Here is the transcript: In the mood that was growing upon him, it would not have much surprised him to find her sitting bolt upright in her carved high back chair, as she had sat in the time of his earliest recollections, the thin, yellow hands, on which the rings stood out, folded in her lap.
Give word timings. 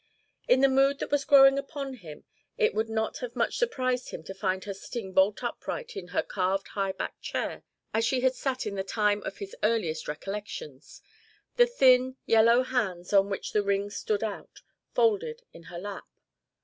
In 0.47 0.61
the 0.61 0.67
mood 0.67 0.97
that 0.97 1.11
was 1.11 1.25
growing 1.25 1.59
upon 1.59 1.93
him, 1.93 2.23
it 2.57 2.73
would 2.73 2.89
not 2.89 3.19
have 3.19 3.35
much 3.35 3.57
surprised 3.57 4.09
him 4.09 4.23
to 4.23 4.33
find 4.33 4.63
her 4.63 4.73
sitting 4.73 5.13
bolt 5.13 5.43
upright 5.43 5.95
in 5.95 6.07
her 6.07 6.23
carved 6.23 6.69
high 6.69 6.91
back 6.93 7.21
chair, 7.21 7.61
as 7.93 8.03
she 8.03 8.21
had 8.21 8.33
sat 8.33 8.65
in 8.65 8.73
the 8.73 8.83
time 8.83 9.21
of 9.21 9.37
his 9.37 9.55
earliest 9.61 10.07
recollections, 10.07 11.03
the 11.55 11.67
thin, 11.67 12.15
yellow 12.25 12.63
hands, 12.63 13.13
on 13.13 13.29
which 13.29 13.51
the 13.53 13.61
rings 13.61 13.95
stood 13.95 14.23
out, 14.23 14.61
folded 14.95 15.43
in 15.53 15.65
her 15.69 15.77
lap. 15.77 16.07